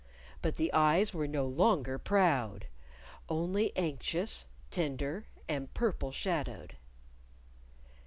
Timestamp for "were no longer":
1.13-1.99